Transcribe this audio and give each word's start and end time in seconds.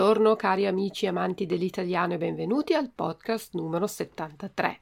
Buongiorno 0.00 0.34
cari 0.34 0.66
amici 0.66 1.06
amanti 1.06 1.44
dell'italiano 1.44 2.14
e 2.14 2.16
benvenuti 2.16 2.72
al 2.72 2.90
podcast 2.90 3.52
numero 3.52 3.86
73. 3.86 4.80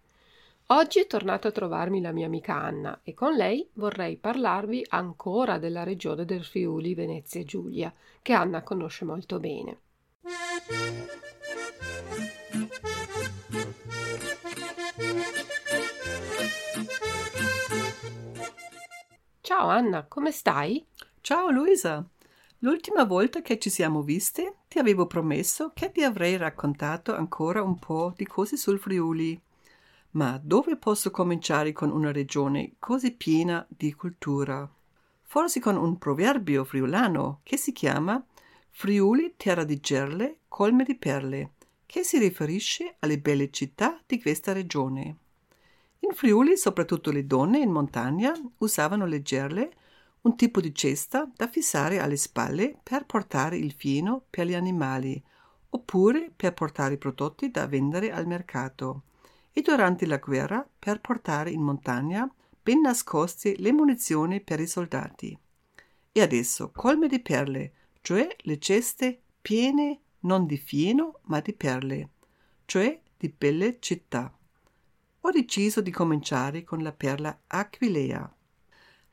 Oggi 0.67 1.01
è 1.01 1.09
tornata 1.09 1.49
a 1.49 1.51
trovarmi 1.51 2.01
la 2.01 2.13
mia 2.13 2.27
amica 2.27 2.55
Anna 2.55 3.01
e 3.03 3.15
con 3.15 3.35
lei 3.35 3.69
vorrei 3.73 4.17
parlarvi 4.17 4.87
ancora 4.91 5.59
della 5.59 5.83
regione 5.83 6.25
del 6.25 6.45
Friuli 6.45 6.95
Venezia 6.95 7.43
Giulia, 7.43 7.93
che 8.23 8.33
Anna 8.33 8.63
conosce 8.63 9.05
molto 9.05 9.41
bene. 9.41 9.81
Ciao 19.41 19.67
Anna, 19.67 20.07
come 20.07 20.31
stai? 20.31 20.87
Ciao 21.21 21.51
Luisa. 21.51 22.09
L'ultima 22.63 23.05
volta 23.05 23.41
che 23.41 23.57
ci 23.61 23.71
siamo 23.71 24.03
viste 24.03 24.57
ti 24.67 24.81
avevo 24.81 25.07
promesso 25.07 25.71
che 25.75 25.93
ti 25.93 26.03
avrei 26.03 26.37
raccontato 26.37 27.15
ancora 27.15 27.63
un 27.63 27.79
po' 27.79 28.13
di 28.17 28.27
cose 28.27 28.57
sul 28.57 28.81
Friuli. 28.81 29.41
Ma 30.13 30.41
dove 30.43 30.77
posso 30.77 31.13
cominciare 31.13 31.71
con 31.71 31.93
una 31.93 32.11
regione 32.11 32.73
così 32.81 33.13
piena 33.13 33.65
di 33.69 33.95
cultura? 33.95 34.69
Forse 35.23 35.61
con 35.61 35.77
un 35.77 35.99
proverbio 35.99 36.65
friulano 36.65 37.41
che 37.45 37.57
si 37.57 37.71
chiama 37.71 38.25
Friuli 38.71 39.35
terra 39.37 39.63
di 39.63 39.79
gerle, 39.79 40.39
colme 40.49 40.83
di 40.83 40.97
perle, 40.97 41.53
che 41.87 42.03
si 42.03 42.19
riferisce 42.19 42.97
alle 42.99 43.21
belle 43.21 43.51
città 43.51 44.01
di 44.05 44.21
questa 44.21 44.53
regione. 44.53 45.17
In 46.01 46.11
Friuli, 46.13 46.57
soprattutto 46.57 47.13
le 47.13 47.25
donne 47.25 47.59
in 47.59 47.71
montagna 47.71 48.33
usavano 48.59 49.07
le 49.07 49.23
gerle, 49.23 49.73
un 50.23 50.37
tipo 50.37 50.61
di 50.61 50.75
cesta 50.75 51.31
da 51.35 51.49
fissare 51.49 52.01
alle 52.01 52.17
spalle 52.17 52.79
per 52.83 53.07
portare 53.07 53.57
il 53.57 53.73
fieno 53.73 54.25
per 54.29 54.47
gli 54.47 54.55
animali, 54.55 55.23
oppure 55.71 56.31
per 56.35 56.55
portare 56.55 56.95
i 56.95 56.99
prodotti 56.99 57.51
da 57.51 57.67
vendere 57.67 58.11
al 58.11 58.27
mercato 58.27 59.03
e 59.53 59.61
durante 59.61 60.07
la 60.07 60.19
guerra 60.19 60.67
per 60.79 61.01
portare 61.01 61.51
in 61.51 61.63
montagna 61.63 62.31
ben 62.63 62.81
nascoste 62.81 63.57
le 63.59 63.73
munizioni 63.73 64.41
per 64.41 64.61
i 64.61 64.67
soldati. 64.67 65.37
E 66.13 66.21
adesso 66.21 66.71
colme 66.71 67.09
di 67.09 67.21
perle, 67.21 67.73
cioè 68.03 68.29
le 68.41 68.59
ceste 68.59 69.21
piene 69.41 70.01
non 70.21 70.47
di 70.47 70.57
fieno 70.57 71.21
ma 71.25 71.41
di 71.41 71.53
perle, 71.53 72.11
cioè 72.65 73.01
di 73.17 73.33
belle 73.37 73.79
città. 73.81 74.37
Ho 75.21 75.31
deciso 75.31 75.81
di 75.81 75.91
cominciare 75.91 76.65
con 76.65 76.83
la 76.83 76.93
perla 76.93 77.41
Aquilea. 77.47 78.35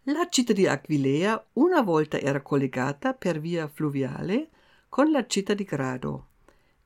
La 0.07 0.27
città 0.29 0.53
di 0.53 0.67
Aquilea 0.67 1.47
una 1.53 1.81
volta 1.81 2.19
era 2.19 2.41
collegata 2.41 3.13
per 3.13 3.39
via 3.39 3.67
fluviale 3.67 4.49
con 4.87 5.09
la 5.09 5.25
città 5.25 5.55
di 5.55 5.63
Grado 5.63 6.27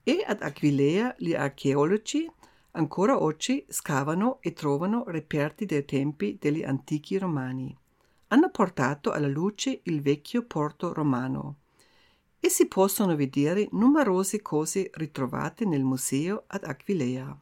e 0.04 0.24
ad 0.26 0.42
Aquilea 0.42 1.16
gli 1.18 1.34
archeologi 1.34 2.32
Ancora 2.72 3.22
oggi 3.22 3.66
scavano 3.68 4.38
e 4.42 4.54
trovano 4.54 5.04
reperti 5.08 5.66
dei 5.66 5.84
tempi 5.84 6.38
degli 6.40 6.64
antichi 6.64 7.18
romani. 7.18 7.76
Hanno 8.28 8.50
portato 8.52 9.12
alla 9.12 9.28
luce 9.28 9.82
il 9.84 10.02
vecchio 10.02 10.44
porto 10.44 10.94
romano 10.94 11.56
e 12.40 12.48
si 12.48 12.68
possono 12.68 13.18
vedere 13.18 13.68
numerose 13.72 14.42
cose 14.42 14.92
ritrovate 14.94 15.66
nel 15.66 15.84
museo 15.84 16.44
ad 16.48 16.64
Aquilea. 16.64 17.38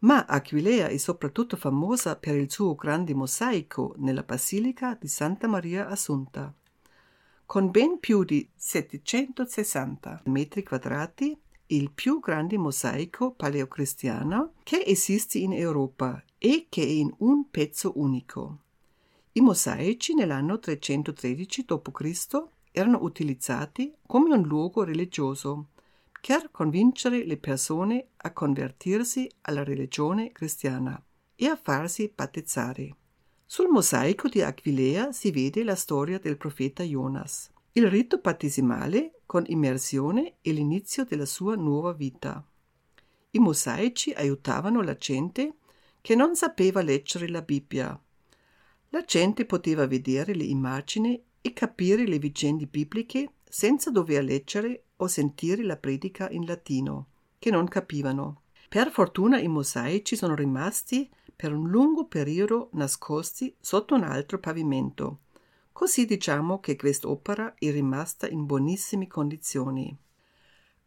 Ma 0.00 0.26
Aquilea 0.26 0.88
è 0.88 0.96
soprattutto 0.98 1.56
famosa 1.56 2.16
per 2.16 2.36
il 2.36 2.50
suo 2.50 2.74
grande 2.74 3.14
mosaico 3.14 3.94
nella 3.98 4.22
Basilica 4.22 4.96
di 5.00 5.08
Santa 5.08 5.48
Maria 5.48 5.88
Assunta. 5.88 6.52
Con 7.46 7.70
ben 7.70 7.98
più 7.98 8.24
di 8.24 8.46
760 8.54 10.22
metri 10.24 10.62
quadrati 10.62 11.38
il 11.68 11.90
più 11.90 12.20
grande 12.20 12.58
mosaico 12.58 13.32
paleocristiano 13.32 14.52
che 14.62 14.82
esiste 14.86 15.38
in 15.38 15.52
Europa 15.52 16.22
e 16.38 16.66
che 16.68 16.82
è 16.82 16.86
in 16.86 17.12
un 17.18 17.48
pezzo 17.50 17.92
unico. 17.96 18.58
I 19.32 19.40
mosaici 19.40 20.14
nell'anno 20.14 20.58
313 20.58 21.64
d.C. 21.64 22.42
erano 22.70 22.98
utilizzati 23.02 23.94
come 24.06 24.34
un 24.34 24.42
luogo 24.42 24.84
religioso 24.84 25.68
per 26.26 26.50
convincere 26.50 27.24
le 27.24 27.36
persone 27.36 28.08
a 28.16 28.32
convertirsi 28.32 29.30
alla 29.42 29.62
religione 29.62 30.32
cristiana 30.32 31.00
e 31.36 31.46
a 31.46 31.54
farsi 31.54 32.10
battezzare. 32.12 32.96
Sul 33.46 33.68
mosaico 33.68 34.28
di 34.28 34.42
Aquilea 34.42 35.12
si 35.12 35.30
vede 35.30 35.62
la 35.62 35.76
storia 35.76 36.18
del 36.18 36.36
profeta 36.36 36.82
Jonas 36.82 37.48
il 37.76 37.88
rito 37.88 38.18
battesimale 38.18 39.20
con 39.24 39.44
immersione 39.46 40.38
e 40.40 40.50
l'inizio 40.50 41.04
della 41.04 41.26
sua 41.26 41.54
nuova 41.54 41.92
vita. 41.92 42.44
I 43.30 43.38
mosaici 43.38 44.12
aiutavano 44.12 44.80
la 44.80 44.96
gente 44.96 45.58
che 46.00 46.16
non 46.16 46.34
sapeva 46.34 46.82
leggere 46.82 47.28
la 47.28 47.42
Bibbia. 47.42 48.02
La 48.88 49.02
gente 49.02 49.44
poteva 49.44 49.86
vedere 49.86 50.34
le 50.34 50.44
immagini 50.44 51.22
e 51.40 51.52
capire 51.52 52.06
le 52.06 52.18
vicende 52.18 52.66
bibliche 52.66 53.30
senza 53.48 53.90
dover 53.90 54.24
leggere 54.24 54.84
o 54.96 55.06
sentire 55.06 55.62
la 55.62 55.76
predica 55.76 56.30
in 56.30 56.46
latino, 56.46 57.06
che 57.38 57.50
non 57.50 57.68
capivano. 57.68 58.42
Per 58.68 58.90
fortuna 58.90 59.38
i 59.38 59.48
mosaici 59.48 60.16
sono 60.16 60.34
rimasti 60.34 61.08
per 61.34 61.52
un 61.52 61.68
lungo 61.68 62.06
periodo 62.06 62.70
nascosti 62.72 63.54
sotto 63.60 63.94
un 63.94 64.02
altro 64.02 64.38
pavimento 64.38 65.20
Così 65.76 66.06
diciamo 66.06 66.58
che 66.58 66.74
quest'opera 66.74 67.54
è 67.58 67.70
rimasta 67.70 68.26
in 68.26 68.46
buonissime 68.46 69.06
condizioni. 69.06 69.94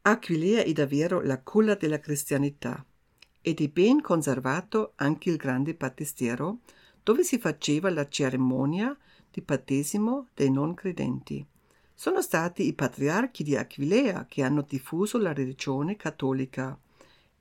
Aquilea 0.01 0.63
è 0.63 0.73
davvero 0.73 1.21
la 1.21 1.39
culla 1.43 1.75
della 1.75 1.99
cristianità 1.99 2.83
ed 3.39 3.61
è 3.61 3.67
ben 3.67 4.01
conservato 4.01 4.93
anche 4.95 5.29
il 5.29 5.35
grande 5.35 5.75
battistero 5.75 6.61
dove 7.03 7.23
si 7.23 7.37
faceva 7.37 7.91
la 7.91 8.07
cerimonia 8.07 8.97
di 9.29 9.41
battesimo 9.41 10.29
dei 10.33 10.49
non 10.49 10.73
credenti. 10.73 11.45
Sono 12.01 12.21
stati 12.21 12.65
i 12.65 12.71
patriarchi 12.71 13.43
di 13.43 13.57
Aquilea 13.57 14.25
che 14.25 14.41
hanno 14.41 14.61
diffuso 14.61 15.17
la 15.17 15.33
religione 15.33 15.97
cattolica 15.97 16.79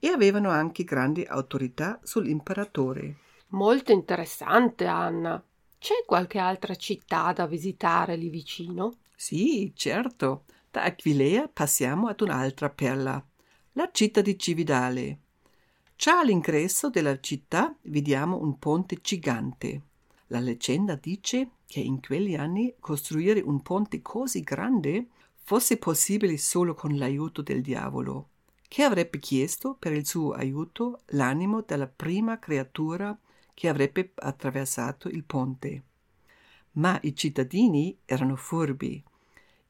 e 0.01 0.09
avevano 0.09 0.51
anche 0.51 0.83
grandi 0.83 1.23
autorità 1.23 2.01
sull'imperatore. 2.03 3.19
Molto 3.51 3.93
interessante, 3.93 4.87
Anna. 4.87 5.41
C'è 5.79 6.03
qualche 6.05 6.39
altra 6.39 6.75
città 6.75 7.33
da 7.33 7.47
visitare 7.47 8.17
lì 8.17 8.31
vicino? 8.31 8.97
Sì, 9.15 9.71
certo. 9.77 10.47
Da 10.73 10.83
Aquilea 10.83 11.47
passiamo 11.47 12.09
ad 12.09 12.21
un'altra 12.21 12.69
perla, 12.69 13.25
la 13.75 13.89
città 13.93 14.23
di 14.23 14.37
Cividale. 14.37 15.19
Già 15.95 16.19
all'ingresso 16.19 16.91
della 16.91 17.21
città 17.21 17.77
vediamo 17.83 18.41
un 18.41 18.59
ponte 18.59 18.99
gigante. 19.01 19.83
La 20.29 20.41
leggenda 20.41 20.95
dice 20.95 21.51
che 21.67 21.81
in 21.81 22.01
quegli 22.01 22.35
anni 22.35 22.75
costruire 22.81 23.41
un 23.41 23.63
ponte 23.63 24.03
così 24.03 24.41
grande 24.41 25.09
fosse 25.43 25.79
possibile 25.79 26.37
solo 26.37 26.75
con 26.75 26.97
l'aiuto 26.97 27.41
del 27.41 27.63
diavolo, 27.63 28.29
che 28.69 28.83
avrebbe 28.83 29.19
chiesto 29.19 29.75
per 29.79 29.93
il 29.93 30.07
suo 30.07 30.33
aiuto 30.33 31.01
l'animo 31.07 31.63
della 31.63 31.87
prima 31.87 32.39
creatura 32.39 33.19
che 33.55 33.69
avrebbe 33.69 34.13
attraversato 34.15 35.09
il 35.09 35.25
ponte. 35.25 35.83
Ma 36.73 36.99
i 37.03 37.17
cittadini 37.17 37.97
erano 38.05 38.37
furbi 38.37 39.03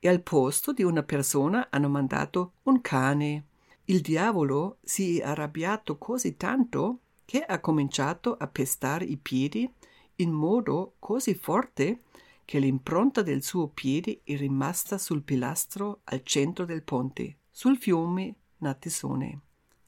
e 0.00 0.08
al 0.08 0.20
posto 0.20 0.72
di 0.72 0.82
una 0.82 1.04
persona 1.04 1.68
hanno 1.70 1.88
mandato 1.88 2.54
un 2.64 2.80
cane. 2.80 3.44
Il 3.84 4.00
diavolo 4.00 4.78
si 4.82 5.20
è 5.20 5.24
arrabbiato 5.24 5.96
così 5.96 6.36
tanto 6.36 6.98
che 7.24 7.42
ha 7.42 7.60
cominciato 7.60 8.36
a 8.36 8.46
pestare 8.48 9.04
i 9.04 9.16
piedi 9.16 9.70
in 10.20 10.30
modo 10.30 10.94
così 10.98 11.34
forte 11.34 12.02
che 12.44 12.58
l'impronta 12.58 13.22
del 13.22 13.42
suo 13.42 13.68
piede 13.68 14.20
è 14.24 14.36
rimasta 14.36 14.96
sul 14.98 15.22
pilastro 15.22 16.00
al 16.04 16.22
centro 16.22 16.64
del 16.64 16.82
ponte, 16.82 17.38
sul 17.50 17.76
fiume 17.76 18.34
Natisone. 18.58 19.40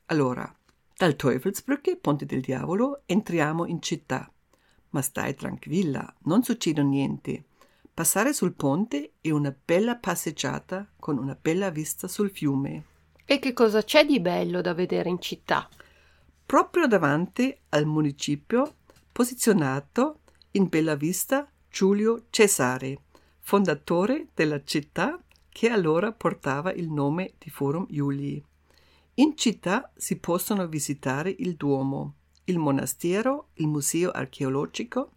Allora, 0.07 0.55
Dal 1.01 1.17
Teufelsbrücke, 1.17 1.97
Ponte 1.97 2.27
del 2.27 2.43
Diavolo, 2.43 3.05
entriamo 3.07 3.65
in 3.65 3.81
città. 3.81 4.31
Ma 4.91 5.01
stai 5.01 5.35
tranquilla, 5.35 6.15
non 6.25 6.43
succede 6.43 6.83
niente. 6.83 7.45
Passare 7.95 8.35
sul 8.35 8.53
ponte 8.53 9.13
è 9.23 9.31
una 9.31 9.51
bella 9.65 9.97
passeggiata 9.97 10.87
con 10.99 11.17
una 11.17 11.35
bella 11.41 11.71
vista 11.71 12.07
sul 12.07 12.31
fiume. 12.31 12.85
E 13.25 13.39
che 13.39 13.55
cosa 13.55 13.83
c'è 13.83 14.05
di 14.05 14.21
bello 14.21 14.61
da 14.61 14.75
vedere 14.75 15.09
in 15.09 15.23
città? 15.23 15.67
Proprio 16.45 16.87
davanti 16.87 17.57
al 17.71 17.87
municipio, 17.87 18.75
posizionato 19.13 20.21
in 20.53 20.69
bella 20.69 20.95
vista, 20.95 21.51
Giulio 21.69 22.27
Cesare, 22.31 23.03
fondatore 23.39 24.29
della 24.35 24.63
città 24.65 25.23
che 25.49 25.69
allora 25.69 26.13
portava 26.13 26.73
il 26.73 26.91
nome 26.91 27.35
di 27.39 27.51
Forum 27.51 27.87
Iulii. 27.89 28.43
In 29.15 29.37
città 29.37 29.93
si 29.97 30.19
possono 30.19 30.67
visitare 30.67 31.35
il 31.39 31.55
Duomo, 31.57 32.15
il 32.45 32.59
monastero, 32.59 33.49
il 33.55 33.67
museo 33.67 34.11
archeologico 34.11 35.13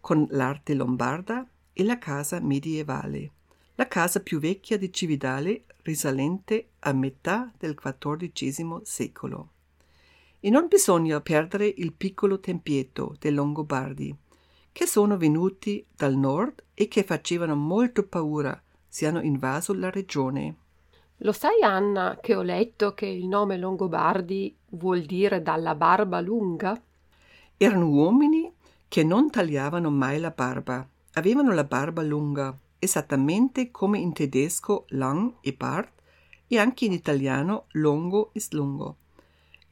con 0.00 0.26
l'arte 0.30 0.74
lombarda 0.74 1.46
e 1.72 1.84
la 1.84 1.98
casa 1.98 2.40
medievale, 2.40 3.32
la 3.74 3.88
casa 3.88 4.20
più 4.20 4.38
vecchia 4.38 4.78
di 4.78 4.92
Cividale 4.92 5.64
risalente 5.82 6.70
a 6.80 6.92
metà 6.92 7.52
del 7.58 7.74
XIV 7.74 8.82
secolo. 8.82 9.50
E 10.40 10.50
non 10.50 10.68
bisogna 10.68 11.20
perdere 11.20 11.72
il 11.76 11.92
piccolo 11.92 12.38
tempietto 12.40 13.16
dei 13.18 13.32
Longobardi, 13.32 14.14
che 14.70 14.86
sono 14.86 15.16
venuti 15.16 15.84
dal 15.94 16.14
nord 16.14 16.62
e 16.74 16.88
che 16.88 17.02
facevano 17.02 17.56
molto 17.56 18.06
paura 18.06 18.60
se 18.86 19.06
hanno 19.06 19.20
invaso 19.20 19.72
la 19.72 19.90
regione. 19.90 20.56
Lo 21.20 21.32
sai, 21.32 21.62
Anna, 21.62 22.18
che 22.20 22.34
ho 22.34 22.42
letto 22.42 22.92
che 22.92 23.06
il 23.06 23.26
nome 23.26 23.56
Longobardi 23.56 24.54
vuol 24.70 25.02
dire 25.02 25.40
dalla 25.40 25.74
barba 25.74 26.20
lunga? 26.20 26.78
Erano 27.56 27.88
uomini 27.88 28.52
che 28.86 29.02
non 29.02 29.30
tagliavano 29.30 29.90
mai 29.90 30.20
la 30.20 30.30
barba, 30.30 30.86
avevano 31.14 31.52
la 31.52 31.64
barba 31.64 32.02
lunga, 32.02 32.54
esattamente 32.78 33.70
come 33.70 33.98
in 33.98 34.12
tedesco 34.12 34.84
lang 34.88 35.36
e 35.40 35.54
Bart 35.54 36.02
e 36.46 36.58
anche 36.58 36.84
in 36.84 36.92
italiano 36.92 37.64
longo 37.72 38.30
e 38.34 38.44
lungo. 38.50 38.96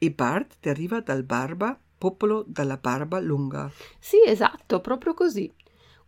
E 0.05 0.11
Bart 0.11 0.57
deriva 0.59 0.99
dal 1.01 1.23
barba, 1.23 1.75
popolo 1.97 2.43
dalla 2.45 2.77
barba 2.77 3.19
lunga. 3.19 3.71
Sì, 3.97 4.17
esatto, 4.23 4.79
proprio 4.79 5.15
così. 5.15 5.51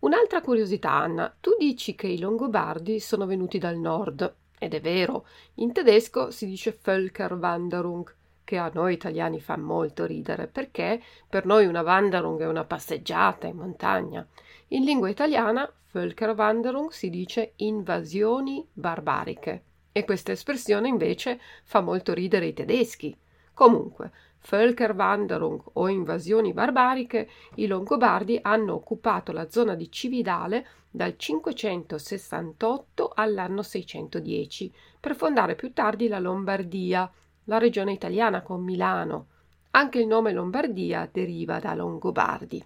Un'altra 0.01 0.41
curiosità, 0.41 0.91
Anna, 0.91 1.35
tu 1.41 1.55
dici 1.57 1.95
che 1.95 2.05
i 2.05 2.19
Longobardi 2.19 2.99
sono 2.99 3.25
venuti 3.25 3.57
dal 3.57 3.79
nord 3.79 4.35
ed 4.59 4.75
è 4.75 4.81
vero, 4.81 5.25
in 5.55 5.71
tedesco 5.71 6.29
si 6.29 6.45
dice 6.45 6.77
Völkerwanderung, 6.79 8.13
che 8.43 8.57
a 8.57 8.69
noi 8.71 8.93
italiani 8.93 9.41
fa 9.41 9.57
molto 9.57 10.05
ridere, 10.05 10.45
perché 10.45 11.01
per 11.27 11.47
noi 11.47 11.65
una 11.65 11.81
Wanderung 11.81 12.39
è 12.41 12.47
una 12.47 12.65
passeggiata 12.65 13.47
in 13.47 13.55
montagna. 13.55 14.23
In 14.67 14.83
lingua 14.83 15.09
italiana 15.09 15.67
Völkerwanderung 15.91 16.91
si 16.91 17.09
dice 17.09 17.53
invasioni 17.55 18.63
barbariche 18.71 19.63
e 19.91 20.05
questa 20.05 20.33
espressione 20.33 20.87
invece 20.87 21.39
fa 21.63 21.81
molto 21.81 22.13
ridere 22.13 22.45
i 22.45 22.53
tedeschi. 22.53 23.17
Comunque, 23.57 24.11
Völkerwanderung 24.47 25.59
o 25.73 25.87
invasioni 25.87 26.53
barbariche, 26.53 27.27
i 27.55 27.65
Longobardi 27.65 28.37
hanno 28.39 28.75
occupato 28.75 29.31
la 29.31 29.49
zona 29.49 29.73
di 29.73 29.91
Cividale 29.91 30.67
dal 30.91 31.17
568 31.17 33.13
all'anno 33.15 33.63
610 33.63 34.71
per 34.99 35.15
fondare 35.15 35.55
più 35.55 35.73
tardi 35.73 36.07
la 36.07 36.19
Lombardia, 36.19 37.11
la 37.45 37.57
regione 37.57 37.93
italiana 37.93 38.43
con 38.43 38.61
Milano. 38.61 39.25
Anche 39.71 40.01
il 40.01 40.05
nome 40.05 40.33
Lombardia 40.33 41.09
deriva 41.11 41.57
da 41.57 41.73
Longobardi. 41.73 42.63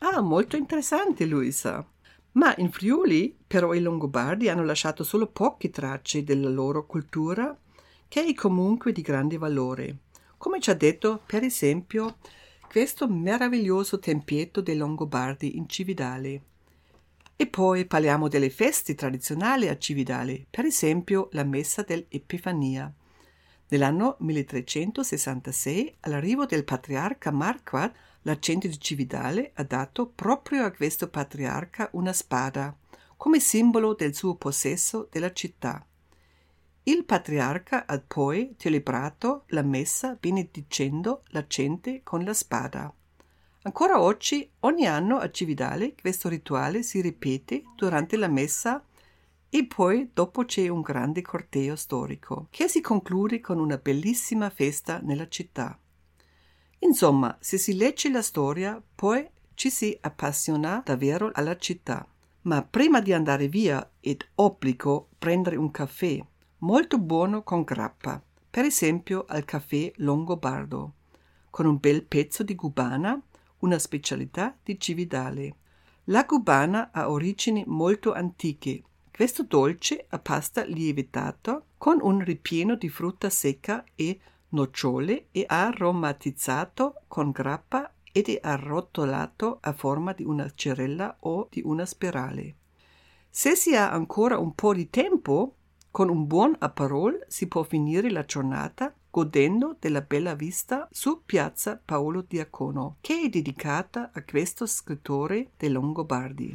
Ah, 0.00 0.20
molto 0.20 0.56
interessante, 0.56 1.24
Luisa. 1.24 1.82
Ma 2.32 2.52
in 2.58 2.70
Friuli, 2.70 3.34
però, 3.46 3.72
i 3.72 3.80
Longobardi 3.80 4.50
hanno 4.50 4.64
lasciato 4.66 5.02
solo 5.02 5.28
poche 5.28 5.70
tracce 5.70 6.24
della 6.24 6.50
loro 6.50 6.84
cultura, 6.84 7.58
che 8.06 8.22
è 8.22 8.34
comunque 8.34 8.92
di 8.92 9.00
grande 9.00 9.38
valore. 9.38 10.00
Come 10.38 10.60
ci 10.60 10.70
ha 10.70 10.74
detto, 10.74 11.22
per 11.24 11.42
esempio, 11.42 12.18
questo 12.68 13.08
meraviglioso 13.08 13.98
tempietto 13.98 14.60
dei 14.60 14.76
Longobardi 14.76 15.56
in 15.56 15.68
Cividale. 15.68 16.42
E 17.36 17.46
poi 17.46 17.86
parliamo 17.86 18.28
delle 18.28 18.50
feste 18.50 18.94
tradizionali 18.94 19.68
a 19.68 19.78
Cividale, 19.78 20.46
per 20.48 20.64
esempio 20.64 21.28
la 21.32 21.44
messa 21.44 21.82
dell'Epifania. 21.82 22.92
Nell'anno 23.68 24.16
1366, 24.20 25.96
all'arrivo 26.00 26.46
del 26.46 26.64
patriarca 26.64 27.30
Marquardt, 27.30 27.96
l'accento 28.22 28.66
di 28.68 28.78
Cividale 28.78 29.52
ha 29.54 29.64
dato 29.64 30.06
proprio 30.14 30.64
a 30.64 30.70
questo 30.70 31.08
patriarca 31.08 31.88
una 31.92 32.12
spada, 32.12 32.76
come 33.16 33.40
simbolo 33.40 33.94
del 33.94 34.14
suo 34.14 34.36
possesso 34.36 35.08
della 35.10 35.32
città. 35.32 35.84
Il 36.88 37.04
patriarca 37.04 37.84
ha 37.84 37.98
poi 37.98 38.54
celebrato 38.56 39.42
la 39.48 39.62
messa 39.62 40.16
benedicendo 40.20 41.24
la 41.30 41.44
gente 41.44 42.02
con 42.04 42.22
la 42.22 42.32
spada. 42.32 42.94
Ancora 43.62 44.00
oggi, 44.00 44.48
ogni 44.60 44.86
anno 44.86 45.16
a 45.16 45.28
Cividale, 45.28 45.96
questo 46.00 46.28
rituale 46.28 46.84
si 46.84 47.00
ripete 47.00 47.64
durante 47.74 48.16
la 48.16 48.28
messa 48.28 48.84
e 49.48 49.66
poi 49.66 50.10
dopo 50.14 50.44
c'è 50.44 50.68
un 50.68 50.80
grande 50.80 51.22
corteo 51.22 51.74
storico 51.74 52.46
che 52.50 52.68
si 52.68 52.80
conclude 52.80 53.40
con 53.40 53.58
una 53.58 53.78
bellissima 53.78 54.48
festa 54.48 55.00
nella 55.02 55.26
città. 55.26 55.76
Insomma, 56.78 57.36
se 57.40 57.58
si 57.58 57.74
legge 57.74 58.10
la 58.10 58.22
storia, 58.22 58.80
poi 58.94 59.28
ci 59.54 59.70
si 59.70 59.98
appassiona 60.02 60.82
davvero 60.84 61.32
alla 61.34 61.56
città. 61.56 62.06
Ma 62.42 62.62
prima 62.62 63.00
di 63.00 63.12
andare 63.12 63.48
via 63.48 63.90
è 63.98 64.16
obbligo 64.36 65.08
prendere 65.18 65.56
un 65.56 65.72
caffè 65.72 66.24
molto 66.58 66.98
buono 66.98 67.42
con 67.42 67.62
grappa, 67.62 68.22
per 68.48 68.64
esempio 68.64 69.24
al 69.28 69.44
caffè 69.44 69.92
Longobardo, 69.96 70.92
con 71.50 71.66
un 71.66 71.78
bel 71.78 72.04
pezzo 72.04 72.42
di 72.42 72.54
gubana 72.54 73.20
una 73.58 73.78
specialità 73.78 74.56
di 74.62 74.78
Cividale. 74.78 75.56
La 76.04 76.24
cubana 76.24 76.90
ha 76.92 77.10
origini 77.10 77.64
molto 77.66 78.12
antiche. 78.12 78.82
Questo 79.10 79.44
dolce 79.44 80.06
a 80.10 80.18
pasta 80.18 80.64
lievitato 80.64 81.66
con 81.78 81.98
un 82.02 82.22
ripieno 82.22 82.76
di 82.76 82.88
frutta 82.88 83.30
secca 83.30 83.84
e 83.94 84.20
nocciole 84.50 85.28
è 85.30 85.44
aromatizzato 85.46 87.02
con 87.08 87.30
grappa 87.30 87.92
ed 88.12 88.28
è 88.28 88.38
arrotolato 88.40 89.58
a 89.60 89.72
forma 89.72 90.12
di 90.12 90.22
una 90.22 90.50
cerella 90.54 91.16
o 91.20 91.48
di 91.50 91.62
una 91.64 91.84
spirale. 91.84 92.54
Se 93.28 93.54
si 93.54 93.74
ha 93.74 93.90
ancora 93.90 94.38
un 94.38 94.54
po' 94.54 94.72
di 94.72 94.88
tempo, 94.88 95.54
con 95.96 96.10
un 96.10 96.26
buon 96.26 96.54
aperol 96.58 97.24
si 97.26 97.48
può 97.48 97.62
finire 97.62 98.10
la 98.10 98.26
giornata 98.26 98.94
godendo 99.08 99.76
della 99.80 100.02
bella 100.02 100.34
vista 100.34 100.86
su 100.90 101.22
piazza 101.24 101.80
Paolo 101.82 102.20
Diacono, 102.20 102.98
che 103.00 103.22
è 103.22 103.28
dedicata 103.30 104.10
a 104.12 104.22
questo 104.22 104.66
scrittore 104.66 105.52
dei 105.56 105.70
Longobardi. 105.70 106.54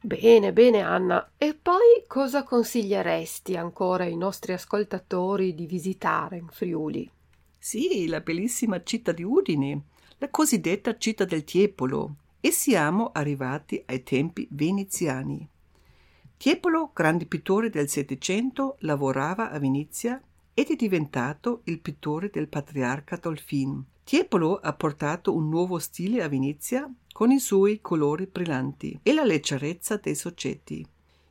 Bene, 0.00 0.54
bene 0.54 0.80
Anna. 0.80 1.32
E 1.36 1.52
poi 1.52 2.02
cosa 2.06 2.44
consiglieresti 2.44 3.58
ancora 3.58 4.04
ai 4.04 4.16
nostri 4.16 4.54
ascoltatori 4.54 5.54
di 5.54 5.66
visitare 5.66 6.38
in 6.38 6.48
Friuli? 6.48 7.10
Sì, 7.58 8.06
la 8.06 8.20
bellissima 8.20 8.82
città 8.82 9.12
di 9.12 9.22
Udine, 9.22 9.82
la 10.16 10.30
cosiddetta 10.30 10.96
città 10.96 11.26
del 11.26 11.44
Tiepolo, 11.44 12.14
e 12.40 12.50
siamo 12.52 13.10
arrivati 13.12 13.82
ai 13.84 14.02
tempi 14.02 14.48
veneziani. 14.50 15.46
Tiepolo, 16.38 16.92
grande 16.94 17.26
pittore 17.26 17.68
del 17.68 17.88
Settecento, 17.88 18.76
lavorava 18.82 19.50
a 19.50 19.58
Venezia 19.58 20.22
ed 20.54 20.68
è 20.70 20.76
diventato 20.76 21.62
il 21.64 21.80
pittore 21.80 22.30
del 22.30 22.46
patriarca 22.46 23.16
Dolfin. 23.16 23.84
Tiepolo 24.04 24.54
ha 24.54 24.72
portato 24.72 25.34
un 25.34 25.48
nuovo 25.48 25.80
stile 25.80 26.22
a 26.22 26.28
Venezia 26.28 26.88
con 27.12 27.32
i 27.32 27.40
suoi 27.40 27.80
colori 27.80 28.26
brillanti 28.26 29.00
e 29.02 29.12
la 29.12 29.24
leggerezza 29.24 29.96
dei 29.96 30.14
soggetti. 30.14 30.86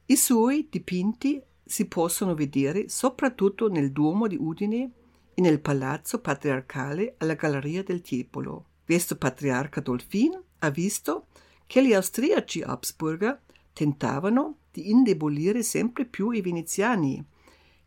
I 0.08 0.16
suoi 0.18 0.68
dipinti 0.70 1.42
si 1.64 1.88
possono 1.88 2.36
vedere 2.36 2.90
soprattutto 2.90 3.70
nel 3.70 3.94
Duomo 3.94 4.28
di 4.28 4.36
Udine 4.38 4.92
e 5.34 5.42
nel 5.42 5.62
Palazzo 5.62 6.20
Patriarcale 6.20 7.16
alla 7.20 7.36
Galleria 7.36 7.82
del 7.82 8.02
Tiepolo. 8.02 8.66
Questo 8.84 9.16
patriarca 9.16 9.80
Dolfin 9.80 10.38
ha 10.60 10.70
visto 10.70 11.28
che 11.66 11.86
gli 11.86 11.94
austriaci 11.94 12.62
Habsburger 12.62 13.42
tentavano 13.72 14.58
di 14.78 14.92
indebolire 14.92 15.64
sempre 15.64 16.06
più 16.06 16.30
i 16.30 16.42
veneziani 16.42 17.26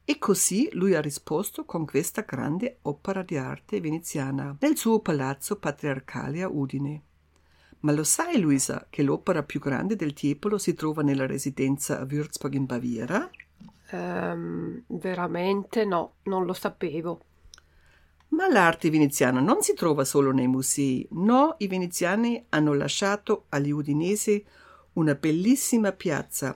e 0.05 0.19
così 0.19 0.69
lui 0.73 0.97
ha 0.97 1.01
risposto 1.01 1.65
con 1.65 1.87
questa 1.87 2.23
grande 2.23 2.79
opera 2.83 3.23
di 3.23 3.37
arte 3.37 3.81
veneziana 3.81 4.57
nel 4.59 4.77
suo 4.77 4.99
palazzo 4.99 5.57
patriarcale 5.57 6.43
a 6.43 6.49
Udine. 6.49 7.03
Ma 7.81 7.93
lo 7.93 8.03
sai, 8.03 8.41
Luisa, 8.41 8.89
che 8.91 9.05
l'opera 9.05 9.45
più 9.45 9.61
grande 9.61 9.95
del 9.95 10.15
Tiepolo 10.15 10.59
si 10.59 10.75
trova 10.75 11.03
nella 11.03 11.27
residenza 11.27 12.01
a 12.01 12.05
Würzburg 12.05 12.55
in 12.55 12.67
Baviera? 12.67 13.31
Um, 13.93 14.83
veramente 14.89 15.85
no, 15.85 16.15
non 16.25 16.45
lo 16.45 16.55
sapevo. 16.55 17.21
Ma 18.31 18.49
l'arte 18.51 18.91
veneziana 18.91 19.39
non 19.39 19.63
si 19.63 19.75
trova 19.75 20.05
solo 20.05 20.33
nei 20.33 20.49
musei. 20.49 21.07
No, 21.13 21.55
i 21.59 21.69
veneziani 21.69 22.45
hanno 22.49 22.75
lasciato 22.75 23.47
agli 23.51 23.71
udinesi 23.71 24.45
una 24.95 25.15
bellissima 25.15 25.93
piazza, 25.93 26.55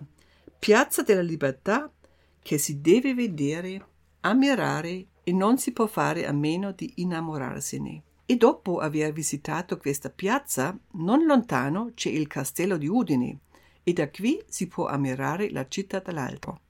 Piazza 0.65 1.03
della 1.03 1.21
Libertà, 1.21 1.93
che 2.41 2.57
si 2.57 2.81
deve 2.81 3.13
vedere, 3.13 3.87
ammirare 4.21 5.09
e 5.23 5.31
non 5.31 5.59
si 5.59 5.75
può 5.75 5.87
fare 5.87 6.27
a 6.27 6.33
meno 6.33 6.73
di 6.73 6.91
innamorarsene. 7.03 8.03
E 8.25 8.37
dopo 8.37 8.79
aver 8.79 9.13
visitato 9.13 9.77
questa 9.77 10.09
piazza, 10.09 10.75
non 10.93 11.27
lontano 11.27 11.91
c'è 11.95 12.09
il 12.09 12.29
castello 12.29 12.79
di 12.79 12.89
Udine, 12.89 13.41
e 13.83 13.93
da 13.93 14.09
qui 14.09 14.43
si 14.49 14.67
può 14.67 14.87
ammirare 14.87 15.51
la 15.51 15.69
città 15.69 15.99
dall'alto. 15.99 16.61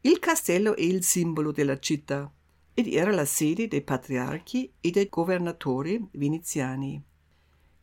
Il 0.00 0.20
castello 0.20 0.74
è 0.74 0.80
il 0.80 1.04
simbolo 1.04 1.52
della 1.52 1.78
città 1.78 2.32
ed 2.72 2.90
era 2.90 3.12
la 3.12 3.26
sede 3.26 3.68
dei 3.68 3.82
patriarchi 3.82 4.72
e 4.80 4.90
dei 4.90 5.10
governatori 5.10 6.02
veneziani. 6.12 6.98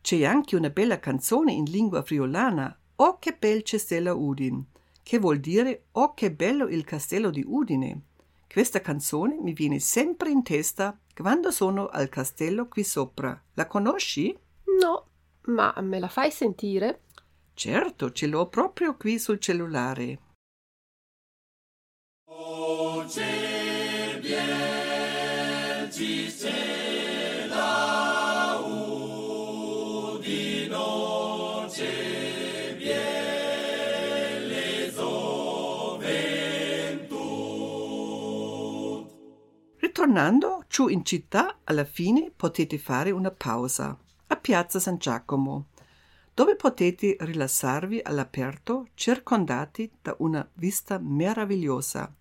C'è 0.00 0.24
anche 0.24 0.56
una 0.56 0.70
bella 0.70 0.98
canzone 0.98 1.52
in 1.52 1.66
lingua 1.66 2.02
friulana, 2.02 2.76
Oh 2.96 3.18
che 3.20 3.36
bel 3.38 3.62
castello 3.62 4.16
Udin, 4.16 4.64
che 5.02 5.18
vuol 5.18 5.38
dire 5.38 5.86
Oh 5.92 6.14
che 6.14 6.32
bello 6.32 6.66
il 6.68 6.84
castello 6.84 7.30
di 7.30 7.44
Udine. 7.46 8.02
Questa 8.50 8.80
canzone 8.80 9.38
mi 9.40 9.52
viene 9.52 9.78
sempre 9.78 10.30
in 10.30 10.42
testa 10.42 10.98
quando 11.14 11.50
sono 11.50 11.86
al 11.86 12.08
castello 12.08 12.68
qui 12.68 12.84
sopra. 12.84 13.40
La 13.54 13.66
conosci? 13.66 14.36
No, 14.80 15.06
ma 15.46 15.74
me 15.80 15.98
la 15.98 16.08
fai 16.08 16.30
sentire? 16.30 17.02
Certo, 17.54 18.12
ce 18.12 18.26
l'ho 18.26 18.48
proprio 18.48 18.96
qui 18.96 19.18
sul 19.18 19.38
cellulare. 19.38 20.18
Ritornando 40.02 40.64
giù 40.66 40.88
in 40.88 41.04
città, 41.04 41.58
alla 41.62 41.84
fine 41.84 42.32
potete 42.34 42.76
fare 42.76 43.12
una 43.12 43.30
pausa 43.30 43.96
a 44.26 44.36
Piazza 44.36 44.80
San 44.80 44.96
Giacomo 44.96 45.66
dove 46.34 46.56
potete 46.56 47.16
rilassarvi 47.20 48.00
all'aperto 48.02 48.88
circondati 48.94 49.88
da 50.02 50.16
una 50.18 50.44
vista 50.54 50.98
meravigliosa. 51.00 52.12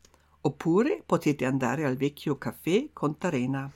Oppure 0.42 1.02
potete 1.04 1.44
andare 1.44 1.84
al 1.84 1.96
vecchio 1.96 2.38
caffè 2.38 2.90
con 2.94 3.18
Tarena. 3.18 3.68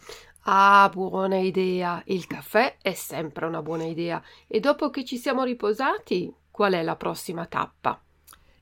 Ah, 0.42 0.88
buona 0.94 1.40
idea. 1.40 2.00
Il 2.06 2.28
caffè 2.28 2.78
è 2.84 2.94
sempre 2.94 3.48
una 3.48 3.64
buona 3.64 3.86
idea. 3.86 4.22
E 4.46 4.60
dopo 4.60 4.92
che 4.92 5.04
ci 5.04 5.18
siamo 5.18 5.44
riposati, 5.44 6.32
qual 6.52 6.74
è 6.74 6.84
la 6.84 6.96
prossima 6.96 7.48
tappa? 7.48 8.00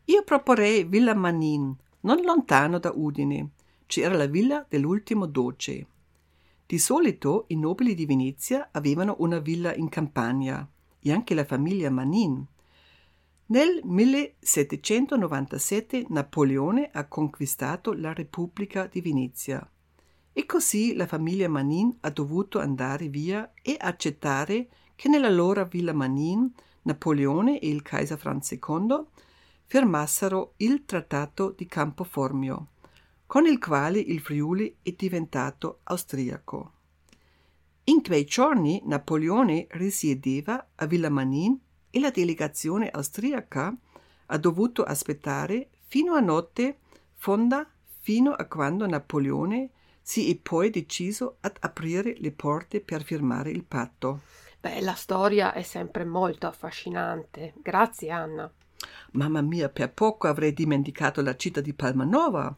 Io 0.05 0.23
proporrei 0.23 0.85
Villa 0.85 1.13
Manin, 1.13 1.75
non 1.99 2.21
lontano 2.21 2.79
da 2.79 2.93
Udine. 2.95 3.49
C'era 3.93 4.15
la 4.15 4.25
villa 4.25 4.65
dell'ultimo 4.67 5.27
doce. 5.27 5.85
Di 6.65 6.79
solito 6.79 7.45
i 7.49 7.55
nobili 7.55 7.93
di 7.93 8.07
Venezia 8.07 8.69
avevano 8.71 9.17
una 9.19 9.37
villa 9.37 9.75
in 9.75 9.87
campagna 9.87 10.67
e 10.99 11.11
anche 11.11 11.35
la 11.35 11.45
famiglia 11.45 11.91
Manin. 11.91 12.43
Nel 13.45 13.81
1797 13.83 16.07
Napoleone 16.09 16.89
ha 16.91 17.05
conquistato 17.05 17.93
la 17.93 18.13
Repubblica 18.13 18.87
di 18.87 18.99
Venezia 18.99 19.63
e 20.33 20.45
così 20.47 20.95
la 20.95 21.05
famiglia 21.05 21.47
Manin 21.47 21.95
ha 21.99 22.09
dovuto 22.09 22.57
andare 22.57 23.09
via 23.09 23.51
e 23.61 23.77
accettare 23.79 24.69
che 24.95 25.07
nella 25.07 25.29
loro 25.29 25.65
villa 25.65 25.93
Manin 25.93 26.51
Napoleone 26.81 27.59
e 27.59 27.69
il 27.69 27.83
Kaiser 27.83 28.17
Franz 28.17 28.49
II 28.49 29.03
firmassero 29.65 30.53
il 30.57 30.83
Trattato 30.83 31.53
di 31.55 31.67
Campo 31.67 32.03
Formio, 32.03 32.69
con 33.33 33.47
il 33.47 33.57
quale 33.57 33.97
il 33.97 34.19
Friuli 34.19 34.77
è 34.83 34.91
diventato 34.91 35.79
austriaco. 35.85 36.71
In 37.85 38.03
quei 38.03 38.25
giorni 38.25 38.79
Napoleone 38.85 39.65
risiedeva 39.71 40.67
a 40.75 40.85
Villa 40.85 41.09
Manin 41.09 41.59
e 41.89 41.99
la 41.99 42.11
delegazione 42.11 42.91
austriaca 42.91 43.75
ha 44.27 44.37
dovuto 44.37 44.83
aspettare 44.83 45.69
fino 45.87 46.13
a 46.13 46.19
notte 46.19 46.77
fonda 47.15 47.67
fino 48.01 48.33
a 48.33 48.45
quando 48.45 48.85
Napoleone 48.85 49.71
si 49.99 50.29
è 50.29 50.35
poi 50.35 50.69
deciso 50.69 51.37
ad 51.39 51.55
aprire 51.61 52.13
le 52.19 52.31
porte 52.31 52.81
per 52.81 53.01
firmare 53.01 53.49
il 53.49 53.63
patto. 53.63 54.21
Beh, 54.61 54.79
la 54.81 54.93
storia 54.93 55.53
è 55.53 55.63
sempre 55.63 56.05
molto 56.05 56.45
affascinante. 56.45 57.55
Grazie, 57.63 58.11
Anna. 58.11 58.53
Mamma 59.13 59.41
mia, 59.41 59.69
per 59.69 59.91
poco 59.91 60.27
avrei 60.27 60.53
dimenticato 60.53 61.23
la 61.23 61.35
città 61.35 61.61
di 61.61 61.73
Palmanova. 61.73 62.55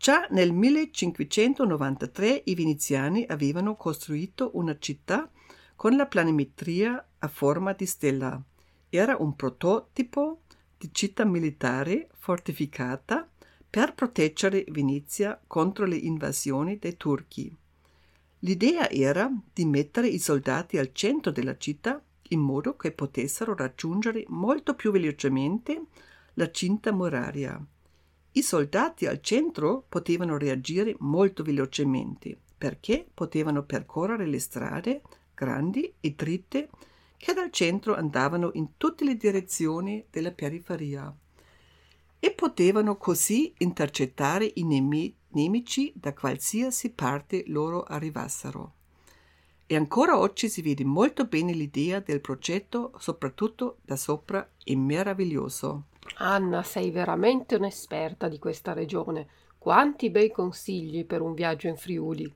Già 0.00 0.26
nel 0.30 0.50
1593 0.50 2.44
i 2.46 2.54
veneziani 2.54 3.26
avevano 3.28 3.76
costruito 3.76 4.52
una 4.54 4.78
città 4.78 5.30
con 5.76 5.94
la 5.94 6.06
planimetria 6.06 7.06
a 7.18 7.28
forma 7.28 7.74
di 7.74 7.84
stella. 7.84 8.42
Era 8.88 9.18
un 9.18 9.36
prototipo 9.36 10.40
di 10.78 10.88
città 10.90 11.26
militare 11.26 12.08
fortificata 12.16 13.28
per 13.68 13.92
proteggere 13.92 14.64
Venezia 14.68 15.38
contro 15.46 15.84
le 15.84 15.96
invasioni 15.96 16.78
dei 16.78 16.96
turchi. 16.96 17.54
L'idea 18.38 18.88
era 18.88 19.30
di 19.52 19.66
mettere 19.66 20.08
i 20.08 20.18
soldati 20.18 20.78
al 20.78 20.94
centro 20.94 21.30
della 21.30 21.58
città 21.58 22.02
in 22.28 22.40
modo 22.40 22.74
che 22.74 22.92
potessero 22.92 23.54
raggiungere 23.54 24.24
molto 24.28 24.74
più 24.74 24.92
velocemente 24.92 25.82
la 26.34 26.50
cinta 26.50 26.90
muraria. 26.90 27.62
I 28.32 28.42
soldati 28.42 29.06
al 29.06 29.20
centro 29.20 29.84
potevano 29.88 30.38
reagire 30.38 30.94
molto 31.00 31.42
velocemente 31.42 32.38
perché 32.56 33.08
potevano 33.12 33.64
percorrere 33.64 34.26
le 34.26 34.38
strade 34.38 35.02
grandi 35.34 35.94
e 35.98 36.12
dritte 36.12 36.68
che 37.16 37.32
dal 37.32 37.50
centro 37.50 37.94
andavano 37.96 38.50
in 38.54 38.76
tutte 38.76 39.04
le 39.04 39.16
direzioni 39.16 40.04
della 40.10 40.30
periferia 40.30 41.14
e 42.18 42.30
potevano 42.32 42.96
così 42.96 43.52
intercettare 43.58 44.50
i 44.54 44.64
nemi- 44.64 45.14
nemici 45.28 45.92
da 45.96 46.12
qualsiasi 46.12 46.90
parte 46.90 47.44
loro 47.46 47.82
arrivassero. 47.82 48.74
E 49.66 49.74
ancora 49.74 50.18
oggi 50.18 50.48
si 50.48 50.62
vede 50.62 50.84
molto 50.84 51.24
bene 51.24 51.52
l'idea 51.52 52.00
del 52.00 52.20
progetto, 52.20 52.92
soprattutto 52.98 53.78
da 53.82 53.96
sopra, 53.96 54.48
è 54.62 54.74
meraviglioso. 54.74 55.86
Anna, 56.22 56.62
sei 56.62 56.90
veramente 56.90 57.54
un'esperta 57.54 58.28
di 58.28 58.38
questa 58.38 58.72
regione. 58.72 59.26
Quanti 59.56 60.10
bei 60.10 60.30
consigli 60.30 61.04
per 61.04 61.22
un 61.22 61.34
viaggio 61.34 61.68
in 61.68 61.76
Friuli. 61.76 62.32